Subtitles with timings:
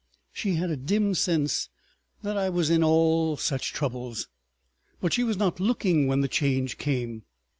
[0.33, 1.69] She had a dim sense
[2.23, 4.27] that I was in all such troubles.
[4.99, 7.21] But she was not looking when the Change came.